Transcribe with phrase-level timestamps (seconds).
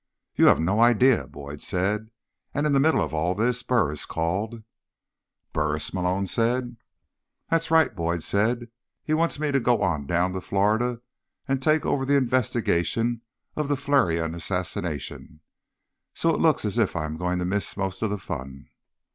[0.33, 2.09] "You have no idea," Boyd said.
[2.55, 4.63] "And in the middle of all this, Burris called."
[5.53, 6.77] "Burris?" Malone said.
[7.51, 8.71] "That's right," Boyd said.
[9.03, 11.01] "He wants me to go on down to Florida
[11.47, 13.21] and take over the investigation
[13.55, 15.41] of the Flarion assassination.
[16.15, 18.69] So it looks as if I'm going to miss most of the fun."